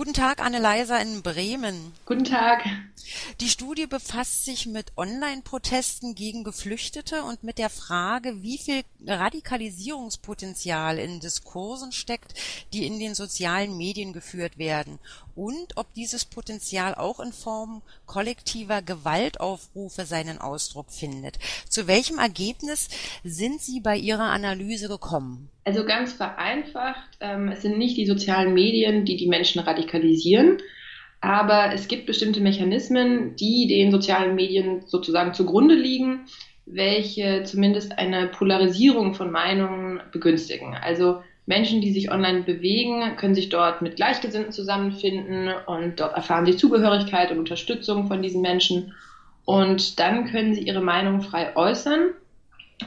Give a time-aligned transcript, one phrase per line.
[0.00, 1.92] Guten Tag, Anne-Leisa in Bremen.
[2.06, 2.64] Guten Tag.
[3.38, 10.98] Die Studie befasst sich mit Online-Protesten gegen Geflüchtete und mit der Frage, wie viel Radikalisierungspotenzial
[10.98, 12.32] in Diskursen steckt,
[12.72, 14.98] die in den sozialen Medien geführt werden
[15.34, 21.38] und ob dieses Potenzial auch in Form kollektiver Gewaltaufrufe seinen Ausdruck findet.
[21.68, 22.88] Zu welchem Ergebnis
[23.22, 25.50] sind Sie bei Ihrer Analyse gekommen?
[25.64, 30.58] Also ganz vereinfacht, ähm, es sind nicht die sozialen Medien, die die Menschen radikalisieren,
[31.20, 36.26] aber es gibt bestimmte Mechanismen, die den sozialen Medien sozusagen zugrunde liegen,
[36.64, 40.74] welche zumindest eine Polarisierung von Meinungen begünstigen.
[40.74, 46.46] Also Menschen, die sich online bewegen, können sich dort mit Gleichgesinnten zusammenfinden und dort erfahren
[46.46, 48.94] sie Zugehörigkeit und Unterstützung von diesen Menschen.
[49.44, 52.10] Und dann können sie ihre Meinung frei äußern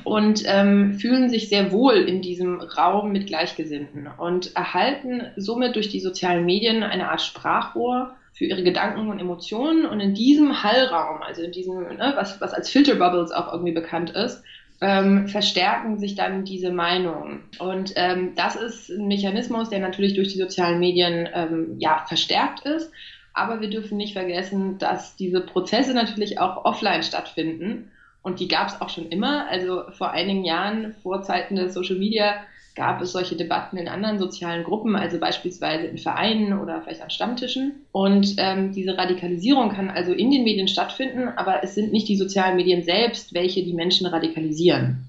[0.04, 5.90] und ähm, fühlen sich sehr wohl in diesem Raum mit Gleichgesinnten und erhalten somit durch
[5.90, 9.86] die sozialen Medien eine Art Sprachrohr für ihre Gedanken und Emotionen.
[9.86, 14.10] Und in diesem Hallraum, also in diesem, ne, was, was als Filterbubbles auch irgendwie bekannt
[14.10, 14.44] ist,
[14.82, 17.44] ähm, verstärken sich dann diese Meinungen.
[17.60, 22.66] Und ähm, das ist ein Mechanismus, der natürlich durch die sozialen Medien ähm, ja, verstärkt
[22.66, 22.92] ist.
[23.34, 27.92] Aber wir dürfen nicht vergessen, dass diese Prozesse natürlich auch offline stattfinden
[28.24, 29.48] und die gab es auch schon immer.
[29.50, 32.36] Also vor einigen Jahren, vor Zeiten der Social Media,
[32.76, 37.12] gab es solche Debatten in anderen sozialen Gruppen, also beispielsweise in Vereinen oder vielleicht an
[37.12, 37.86] Stammtischen.
[37.92, 42.18] Und ähm, diese Radikalisierung kann also in den Medien stattfinden, aber es sind nicht die
[42.18, 45.06] sozialen Medien selbst, welche die Menschen radikalisieren.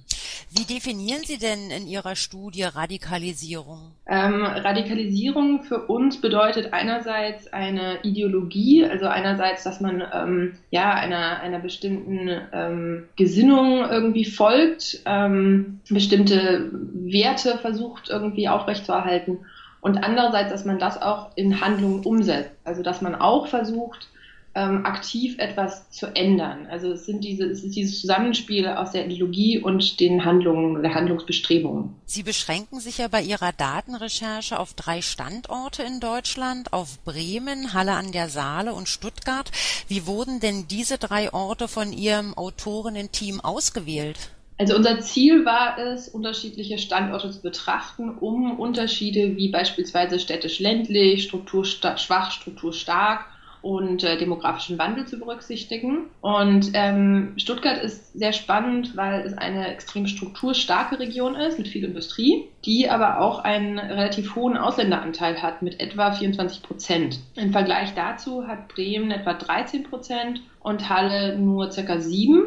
[0.56, 3.91] Wie definieren Sie denn in Ihrer Studie Radikalisierung?
[4.06, 11.41] Ähm, Radikalisierung für uns bedeutet einerseits eine Ideologie, also einerseits, dass man ähm, ja einer,
[11.41, 19.38] einer bestimmten ähm, Gesinnung irgendwie folgt, ähm, bestimmte Werte versucht irgendwie aufrechtzuerhalten
[19.80, 24.08] und andererseits, dass man das auch in Handlungen umsetzt, also dass man auch versucht,
[24.55, 26.66] ähm, aktiv etwas zu ändern.
[26.70, 30.94] Also es sind diese, es ist dieses Zusammenspiel aus der Ideologie und den Handlungen, der
[30.94, 31.97] Handlungsbestrebungen.
[32.06, 37.92] Sie beschränken sich ja bei Ihrer Datenrecherche auf drei Standorte in Deutschland, auf Bremen, Halle
[37.92, 39.50] an der Saale und Stuttgart.
[39.88, 44.31] Wie wurden denn diese drei Orte von Ihrem Autorinnen-Team ausgewählt?
[44.56, 52.31] Also unser Ziel war es, unterschiedliche Standorte zu betrachten, um Unterschiede wie beispielsweise städtisch-ländlich, strukturschwach,
[52.31, 53.26] strukturstark
[53.64, 56.10] und äh, demografischen Wandel zu berücksichtigen.
[56.20, 61.84] Und ähm, Stuttgart ist sehr spannend, weil es eine extrem strukturstarke Region ist mit viel
[61.84, 67.19] Industrie, die aber auch einen relativ hohen Ausländeranteil hat mit etwa 24 Prozent.
[67.36, 72.44] Im Vergleich dazu hat Bremen etwa 13 Prozent und Halle nur circa 7.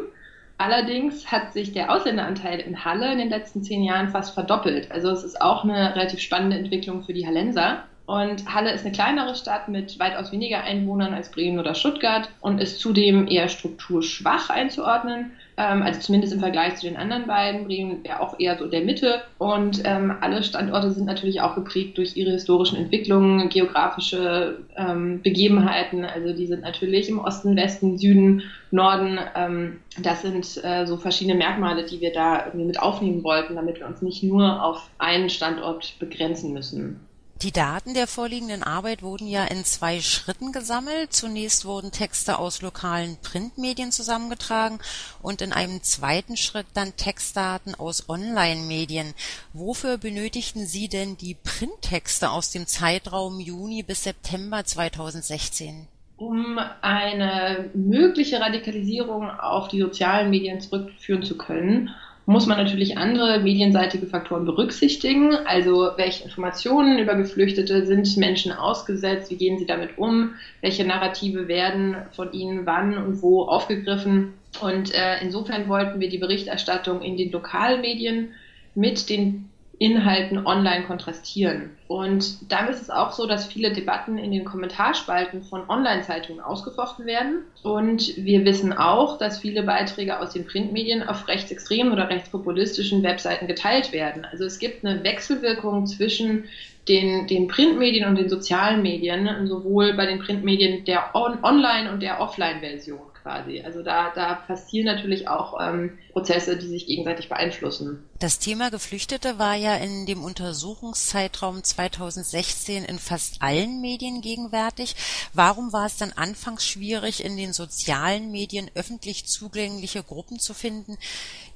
[0.56, 4.90] Allerdings hat sich der Ausländeranteil in Halle in den letzten zehn Jahren fast verdoppelt.
[4.92, 7.84] Also es ist auch eine relativ spannende Entwicklung für die Hallenser.
[8.08, 12.58] Und Halle ist eine kleinere Stadt mit weitaus weniger Einwohnern als Bremen oder Stuttgart und
[12.58, 17.66] ist zudem eher strukturschwach einzuordnen, ähm, also zumindest im Vergleich zu den anderen beiden.
[17.66, 19.20] Bremen wäre auch eher so der Mitte.
[19.36, 26.06] Und ähm, alle Standorte sind natürlich auch geprägt durch ihre historischen Entwicklungen, geografische ähm, Begebenheiten.
[26.06, 29.18] Also die sind natürlich im Osten, Westen, Süden, Norden.
[29.36, 33.80] Ähm, das sind äh, so verschiedene Merkmale, die wir da irgendwie mit aufnehmen wollten, damit
[33.80, 37.00] wir uns nicht nur auf einen Standort begrenzen müssen.
[37.42, 41.12] Die Daten der vorliegenden Arbeit wurden ja in zwei Schritten gesammelt.
[41.12, 44.80] Zunächst wurden Texte aus lokalen Printmedien zusammengetragen
[45.22, 49.14] und in einem zweiten Schritt dann Textdaten aus Online-Medien.
[49.52, 55.86] Wofür benötigten Sie denn die Printtexte aus dem Zeitraum Juni bis September 2016?
[56.16, 61.90] Um eine mögliche Radikalisierung auf die sozialen Medien zurückführen zu können
[62.28, 65.34] muss man natürlich andere medienseitige Faktoren berücksichtigen.
[65.46, 71.48] Also welche Informationen über Geflüchtete sind Menschen ausgesetzt, wie gehen sie damit um, welche Narrative
[71.48, 74.34] werden von ihnen wann und wo aufgegriffen.
[74.60, 78.34] Und äh, insofern wollten wir die Berichterstattung in den Lokalmedien
[78.74, 81.70] mit den Inhalten online kontrastieren.
[81.86, 87.06] Und dann ist es auch so, dass viele Debatten in den Kommentarspalten von Online-Zeitungen ausgefochten
[87.06, 87.44] werden.
[87.62, 93.46] Und wir wissen auch, dass viele Beiträge aus den Printmedien auf rechtsextremen oder rechtspopulistischen Webseiten
[93.46, 94.24] geteilt werden.
[94.24, 96.44] Also es gibt eine Wechselwirkung zwischen
[96.88, 102.02] den, den Printmedien und den sozialen Medien, sowohl bei den Printmedien der On Online- und
[102.02, 103.62] der Offline-Version quasi.
[103.62, 108.08] Also da, da passieren natürlich auch ähm, Prozesse, die sich gegenseitig beeinflussen.
[108.18, 114.96] Das Thema Geflüchtete war ja in dem Untersuchungszeitraum 2016 in fast allen Medien gegenwärtig.
[115.34, 120.96] Warum war es dann anfangs schwierig, in den sozialen Medien öffentlich zugängliche Gruppen zu finden,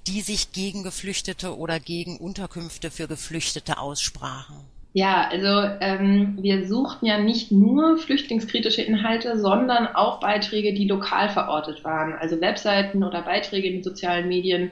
[0.06, 4.71] die sich gegen Geflüchtete oder gegen Unterkünfte für Geflüchtete aussprachen?
[4.94, 11.30] Ja, also ähm, wir suchten ja nicht nur flüchtlingskritische Inhalte, sondern auch Beiträge, die lokal
[11.30, 12.12] verortet waren.
[12.12, 14.70] Also Webseiten oder Beiträge in den sozialen Medien,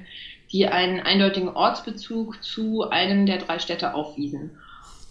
[0.53, 4.51] die einen eindeutigen Ortsbezug zu einem der drei Städte aufwiesen.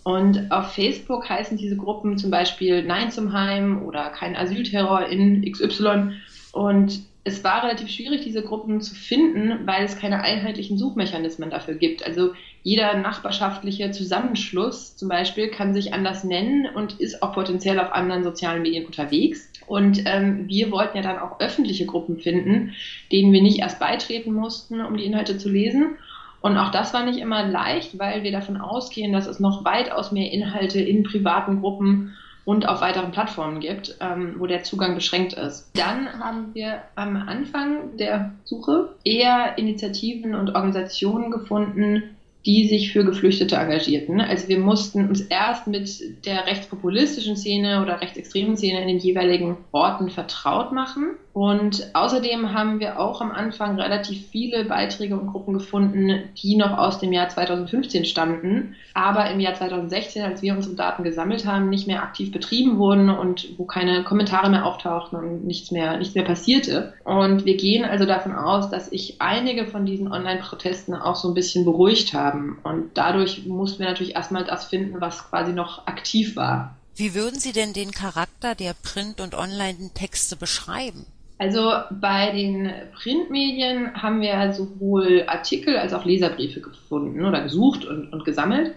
[0.03, 5.51] Und auf Facebook heißen diese Gruppen zum Beispiel Nein zum Heim oder kein Asylterror in
[5.51, 6.13] XY.
[6.51, 11.75] Und es war relativ schwierig, diese Gruppen zu finden, weil es keine einheitlichen Suchmechanismen dafür
[11.75, 12.05] gibt.
[12.05, 12.33] Also
[12.63, 18.23] jeder nachbarschaftliche Zusammenschluss zum Beispiel kann sich anders nennen und ist auch potenziell auf anderen
[18.23, 19.51] sozialen Medien unterwegs.
[19.67, 22.73] Und ähm, wir wollten ja dann auch öffentliche Gruppen finden,
[23.11, 25.97] denen wir nicht erst beitreten mussten, um die Inhalte zu lesen.
[26.41, 30.11] Und auch das war nicht immer leicht, weil wir davon ausgehen, dass es noch weitaus
[30.11, 32.15] mehr Inhalte in privaten Gruppen
[32.49, 35.69] und auf weiteren Plattformen gibt, ähm, wo der Zugang beschränkt ist.
[35.75, 43.03] Dann haben wir am Anfang der Suche eher Initiativen und Organisationen gefunden, die sich für
[43.03, 44.21] Geflüchtete engagierten.
[44.21, 49.57] Also wir mussten uns erst mit der rechtspopulistischen Szene oder rechtsextremen Szene in den jeweiligen
[49.71, 51.15] Orten vertraut machen.
[51.33, 56.77] Und außerdem haben wir auch am Anfang relativ viele Beiträge und Gruppen gefunden, die noch
[56.77, 61.69] aus dem Jahr 2015 stammten, aber im Jahr 2016, als wir unsere Daten gesammelt haben,
[61.69, 66.15] nicht mehr aktiv betrieben wurden und wo keine Kommentare mehr auftauchten und nichts mehr, nichts
[66.15, 66.93] mehr passierte.
[67.05, 71.35] Und wir gehen also davon aus, dass sich einige von diesen Online-Protesten auch so ein
[71.35, 72.59] bisschen beruhigt haben.
[72.63, 76.75] Und dadurch mussten wir natürlich erstmal das finden, was quasi noch aktiv war.
[76.95, 81.05] Wie würden Sie denn den Charakter der Print- und Online-Texte beschreiben?
[81.37, 88.11] Also bei den Printmedien haben wir sowohl Artikel als auch Leserbriefe gefunden oder gesucht und,
[88.11, 88.75] und gesammelt.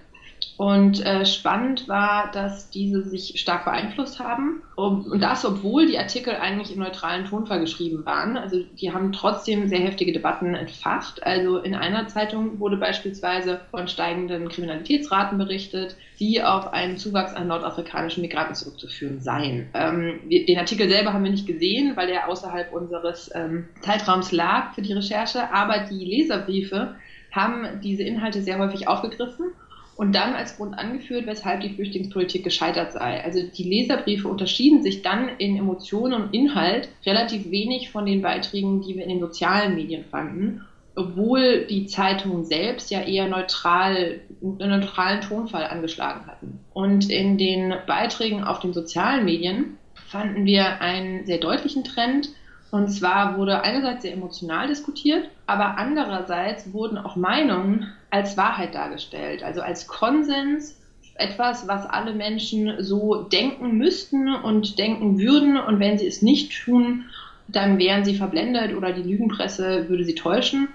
[0.56, 4.62] Und äh, spannend war, dass diese sich stark beeinflusst haben.
[4.76, 8.36] und das, obwohl die Artikel eigentlich im neutralen Tonfall geschrieben waren.
[8.36, 11.24] Also die haben trotzdem sehr heftige Debatten entfacht.
[11.24, 17.48] Also in einer Zeitung wurde beispielsweise von steigenden Kriminalitätsraten berichtet, die auf einen Zuwachs an
[17.48, 19.68] nordafrikanischen Migranten zurückzuführen seien.
[19.74, 24.74] Ähm, den Artikel selber haben wir nicht gesehen, weil er außerhalb unseres ähm, Zeitraums lag
[24.74, 25.52] für die Recherche.
[25.52, 26.94] Aber die Leserbriefe
[27.32, 29.52] haben diese Inhalte sehr häufig aufgegriffen
[29.96, 33.22] und dann als Grund angeführt, weshalb die Flüchtlingspolitik gescheitert sei.
[33.22, 38.80] Also die Leserbriefe unterschieden sich dann in Emotionen und Inhalt relativ wenig von den Beiträgen,
[38.80, 40.62] die wir in den sozialen Medien fanden,
[40.94, 46.60] obwohl die Zeitungen selbst ja eher neutral, einen neutralen Tonfall angeschlagen hatten.
[46.72, 52.28] Und in den Beiträgen auf den sozialen Medien fanden wir einen sehr deutlichen Trend,
[52.72, 59.42] und zwar wurde einerseits sehr emotional diskutiert, aber andererseits wurden auch Meinungen als Wahrheit dargestellt,
[59.42, 60.80] also als Konsens,
[61.14, 65.58] etwas, was alle Menschen so denken müssten und denken würden.
[65.58, 67.04] Und wenn sie es nicht tun,
[67.46, 70.68] dann wären sie verblendet oder die Lügenpresse würde sie täuschen.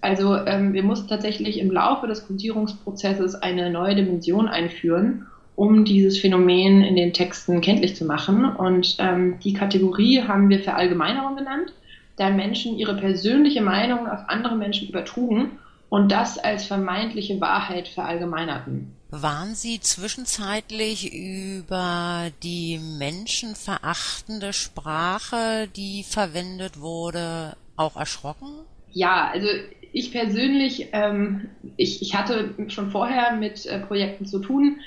[0.00, 5.26] Also ähm, wir mussten tatsächlich im Laufe des Kodierungsprozesses eine neue Dimension einführen
[5.56, 8.44] um dieses Phänomen in den Texten kenntlich zu machen.
[8.44, 11.72] Und ähm, die Kategorie haben wir Verallgemeinerung genannt,
[12.16, 15.58] da Menschen ihre persönliche Meinung auf andere Menschen übertrugen
[15.88, 18.94] und das als vermeintliche Wahrheit verallgemeinerten.
[19.10, 28.48] Waren Sie zwischenzeitlich über die menschenverachtende Sprache, die verwendet wurde, auch erschrocken?
[28.90, 29.48] Ja, also
[29.92, 34.80] ich persönlich, ähm, ich, ich hatte schon vorher mit äh, Projekten zu tun,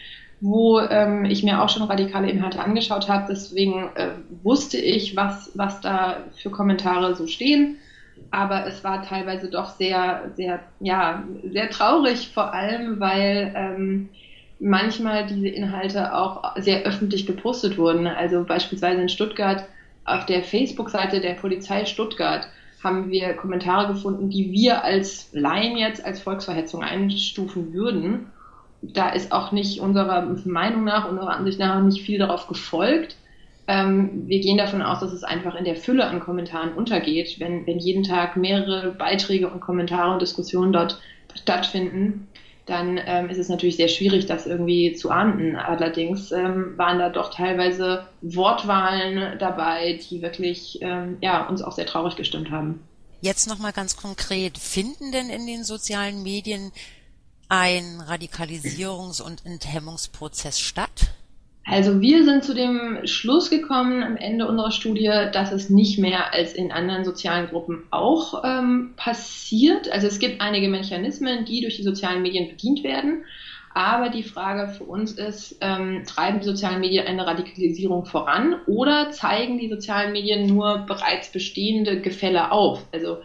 [0.45, 3.25] wo ähm, ich mir auch schon radikale Inhalte angeschaut habe.
[3.29, 4.09] Deswegen äh,
[4.43, 7.77] wusste ich, was, was da für Kommentare so stehen.
[8.29, 14.09] Aber es war teilweise doch sehr, sehr, ja, sehr traurig, vor allem, weil ähm,
[14.59, 18.05] manchmal diese Inhalte auch sehr öffentlich gepostet wurden.
[18.05, 19.65] Also beispielsweise in Stuttgart
[20.05, 22.47] auf der Facebook-Seite der Polizei Stuttgart
[22.83, 28.27] haben wir Kommentare gefunden, die wir als Laien jetzt als Volksverhetzung einstufen würden
[28.93, 33.15] da ist auch nicht unserer Meinung nach, unserer Ansicht nach nicht viel darauf gefolgt.
[33.67, 37.65] Ähm, wir gehen davon aus, dass es einfach in der Fülle an Kommentaren untergeht, wenn,
[37.65, 40.99] wenn jeden Tag mehrere Beiträge und Kommentare und Diskussionen dort
[41.33, 42.27] stattfinden,
[42.65, 45.55] dann ähm, ist es natürlich sehr schwierig, das irgendwie zu ahnden.
[45.55, 51.85] Allerdings ähm, waren da doch teilweise Wortwahlen dabei, die wirklich ähm, ja, uns auch sehr
[51.85, 52.81] traurig gestimmt haben.
[53.21, 56.71] Jetzt nochmal ganz konkret, finden denn in den sozialen Medien
[57.49, 61.11] ein Radikalisierungs- und Enthemmungsprozess statt?
[61.67, 66.31] Also wir sind zu dem Schluss gekommen am Ende unserer Studie, dass es nicht mehr
[66.31, 69.91] als in anderen sozialen Gruppen auch ähm, passiert.
[69.91, 73.25] Also es gibt einige Mechanismen, die durch die sozialen Medien bedient werden.
[73.73, 79.09] Aber die Frage für uns ist, ähm, treiben die sozialen Medien eine Radikalisierung voran oder
[79.09, 82.85] zeigen die sozialen Medien nur bereits bestehende Gefälle auf?
[82.93, 83.17] Also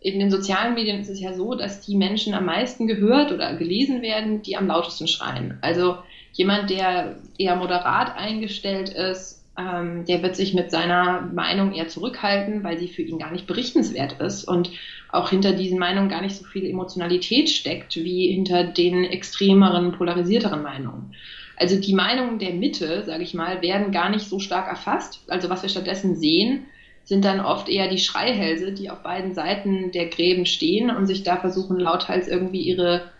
[0.00, 3.54] in den sozialen Medien ist es ja so, dass die Menschen am meisten gehört oder
[3.56, 5.58] gelesen werden, die am lautesten schreien.
[5.62, 5.96] Also
[6.36, 12.62] Jemand, der eher moderat eingestellt ist, ähm, der wird sich mit seiner Meinung eher zurückhalten,
[12.62, 14.70] weil sie für ihn gar nicht berichtenswert ist und
[15.10, 20.62] auch hinter diesen Meinungen gar nicht so viel Emotionalität steckt wie hinter den extremeren, polarisierteren
[20.62, 21.14] Meinungen.
[21.56, 25.24] Also die Meinungen der Mitte, sage ich mal, werden gar nicht so stark erfasst.
[25.28, 26.66] Also was wir stattdessen sehen,
[27.06, 31.22] sind dann oft eher die Schreihälse, die auf beiden Seiten der Gräben stehen und sich
[31.22, 33.10] da versuchen, lauthals irgendwie ihre,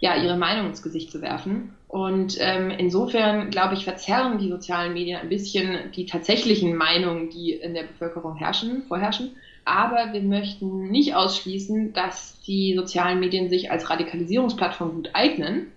[0.00, 1.74] ja, ihre Meinung ins Gesicht zu werfen.
[1.88, 7.52] Und ähm, insofern, glaube ich, verzerren die sozialen Medien ein bisschen die tatsächlichen Meinungen, die
[7.52, 9.36] in der Bevölkerung herrschen, vorherrschen.
[9.64, 15.68] Aber wir möchten nicht ausschließen, dass die sozialen Medien sich als Radikalisierungsplattform gut eignen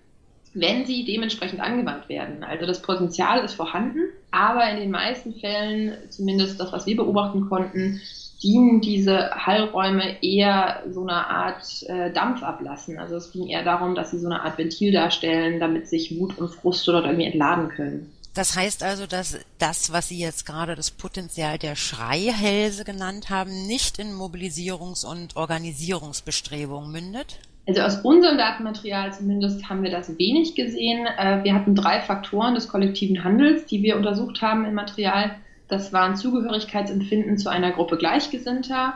[0.54, 2.42] wenn sie dementsprechend angewandt werden.
[2.42, 4.00] Also das Potenzial ist vorhanden,
[4.30, 8.00] aber in den meisten Fällen, zumindest das, was wir beobachten konnten,
[8.42, 12.98] dienen diese Hallräume eher so einer Art äh, Dampf ablassen.
[12.98, 16.38] Also es ging eher darum, dass sie so eine Art Ventil darstellen, damit sich Wut
[16.38, 18.12] und Frust dort irgendwie entladen können.
[18.34, 23.66] Das heißt also, dass das, was Sie jetzt gerade das Potenzial der Schreihälse genannt haben,
[23.66, 27.40] nicht in Mobilisierungs- und Organisierungsbestrebungen mündet?
[27.66, 31.06] Also aus unserem Datenmaterial zumindest haben wir das wenig gesehen.
[31.06, 35.36] Äh, wir hatten drei Faktoren des kollektiven Handels, die wir untersucht haben im Material.
[35.68, 38.94] Das waren Zugehörigkeitsempfinden zu einer Gruppe Gleichgesinnter,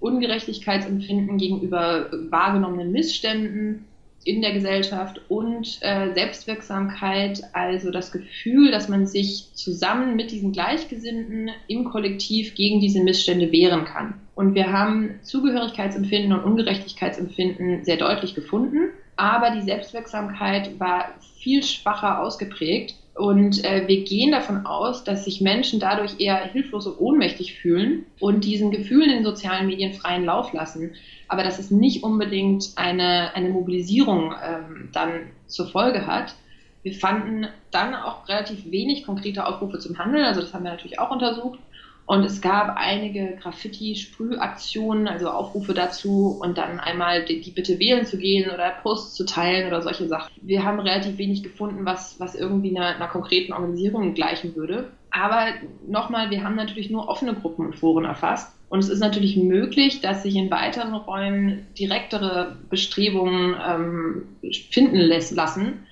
[0.00, 3.84] Ungerechtigkeitsempfinden gegenüber wahrgenommenen Missständen,
[4.24, 10.52] in der Gesellschaft und äh, Selbstwirksamkeit, also das Gefühl, dass man sich zusammen mit diesen
[10.52, 14.14] Gleichgesinnten im Kollektiv gegen diese Missstände wehren kann.
[14.34, 22.20] Und wir haben Zugehörigkeitsempfinden und Ungerechtigkeitsempfinden sehr deutlich gefunden, aber die Selbstwirksamkeit war viel schwacher
[22.20, 22.96] ausgeprägt.
[23.14, 28.06] Und äh, wir gehen davon aus, dass sich Menschen dadurch eher hilflos und ohnmächtig fühlen
[28.18, 30.92] und diesen Gefühlen in sozialen Medien freien Lauf lassen
[31.28, 36.34] aber dass es nicht unbedingt eine, eine Mobilisierung ähm, dann zur Folge hat.
[36.82, 40.98] Wir fanden dann auch relativ wenig konkrete Aufrufe zum Handel, also das haben wir natürlich
[40.98, 41.58] auch untersucht.
[42.06, 48.04] Und es gab einige Graffiti-Sprühaktionen, also Aufrufe dazu und dann einmal die, die, Bitte wählen
[48.04, 50.30] zu gehen oder Posts zu teilen oder solche Sachen.
[50.42, 54.90] Wir haben relativ wenig gefunden, was, was irgendwie einer, einer konkreten Organisierung gleichen würde.
[55.10, 55.46] Aber
[55.86, 58.54] nochmal, wir haben natürlich nur offene Gruppen und Foren erfasst.
[58.68, 65.86] Und es ist natürlich möglich, dass sich in weiteren Räumen direktere Bestrebungen ähm, finden lassen.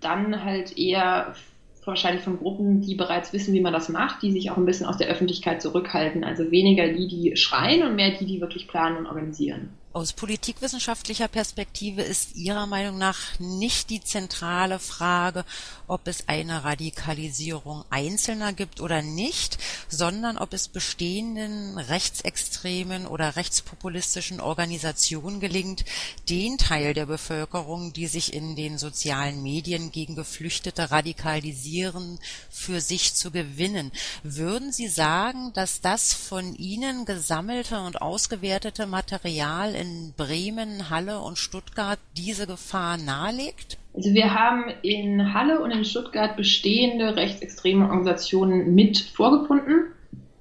[0.00, 1.34] Dann halt eher
[1.86, 4.86] wahrscheinlich von Gruppen, die bereits wissen, wie man das macht, die sich auch ein bisschen
[4.86, 6.24] aus der Öffentlichkeit zurückhalten.
[6.24, 9.70] Also weniger die, die schreien und mehr die, die wirklich planen und organisieren.
[9.96, 15.46] Aus politikwissenschaftlicher Perspektive ist Ihrer Meinung nach nicht die zentrale Frage,
[15.86, 19.56] ob es eine Radikalisierung Einzelner gibt oder nicht,
[19.88, 25.86] sondern ob es bestehenden rechtsextremen oder rechtspopulistischen Organisationen gelingt,
[26.28, 32.18] den Teil der Bevölkerung, die sich in den sozialen Medien gegen Geflüchtete radikalisieren,
[32.50, 33.92] für sich zu gewinnen.
[34.22, 41.38] Würden Sie sagen, dass das von Ihnen gesammelte und ausgewertete Material in Bremen, Halle und
[41.38, 43.78] Stuttgart diese Gefahr nahelegt?
[43.94, 49.92] Also wir haben in Halle und in Stuttgart bestehende rechtsextreme Organisationen mit vorgefunden.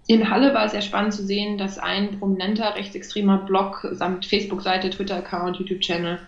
[0.08, 4.90] In Halle war es sehr spannend zu sehen, dass ein prominenter rechtsextremer Blog samt Facebook-Seite,
[4.90, 6.20] Twitter-Account, YouTube-Channel,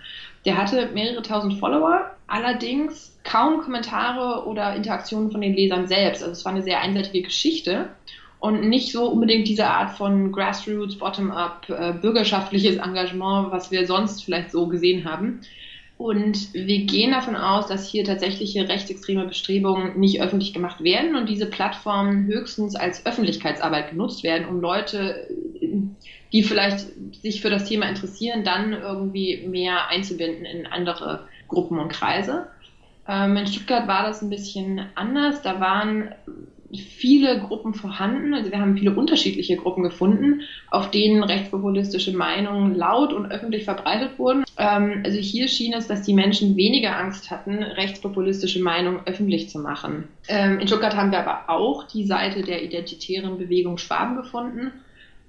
[0.46, 6.24] der hatte mehrere tausend Follower, allerdings kaum Kommentare oder Interaktionen von den Lesern selbst.
[6.24, 7.90] Also es war eine sehr einseitige Geschichte
[8.40, 14.24] und nicht so unbedingt diese Art von Grassroots, Bottom-up, äh, bürgerschaftliches Engagement, was wir sonst
[14.24, 15.42] vielleicht so gesehen haben.
[15.98, 21.28] Und wir gehen davon aus, dass hier tatsächliche rechtsextreme Bestrebungen nicht öffentlich gemacht werden und
[21.28, 25.28] diese Plattformen höchstens als Öffentlichkeitsarbeit genutzt werden, um Leute,
[26.32, 26.86] die vielleicht
[27.24, 32.48] sich für das Thema interessieren, dann irgendwie mehr einzubinden in andere Gruppen und Kreise.
[33.08, 35.42] Ähm, in Stuttgart war das ein bisschen anders.
[35.42, 36.14] Da waren
[36.76, 38.34] viele Gruppen vorhanden.
[38.34, 44.20] Also wir haben viele unterschiedliche Gruppen gefunden, auf denen rechtspopulistische Meinungen laut und öffentlich verbreitet
[44.20, 44.44] wurden.
[44.58, 49.60] Ähm, also hier schien es, dass die Menschen weniger Angst hatten, rechtspopulistische Meinungen öffentlich zu
[49.60, 50.06] machen.
[50.28, 54.72] Ähm, in Stuttgart haben wir aber auch die Seite der identitären Bewegung Schwaben gefunden.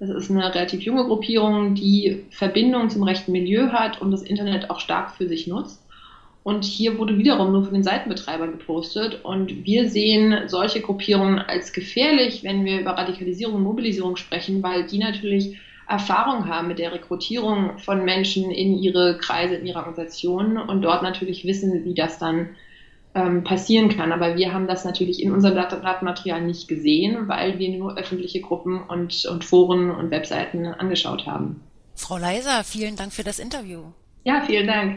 [0.00, 4.70] Das ist eine relativ junge Gruppierung, die Verbindungen zum rechten Milieu hat und das Internet
[4.70, 5.82] auch stark für sich nutzt.
[6.42, 9.24] Und hier wurde wiederum nur von den Seitenbetreibern gepostet.
[9.24, 14.86] Und wir sehen solche Gruppierungen als gefährlich, wenn wir über Radikalisierung und Mobilisierung sprechen, weil
[14.86, 20.58] die natürlich Erfahrung haben mit der Rekrutierung von Menschen in ihre Kreise, in ihre Organisationen
[20.58, 22.50] und dort natürlich wissen, wie das dann
[23.14, 24.12] ähm, passieren kann.
[24.12, 28.82] Aber wir haben das natürlich in unserem Datenmaterial nicht gesehen, weil wir nur öffentliche Gruppen
[28.82, 31.62] und, und Foren und Webseiten angeschaut haben.
[31.94, 33.80] Frau Leiser, vielen Dank für das Interview.
[34.24, 34.96] Ja, vielen Dank.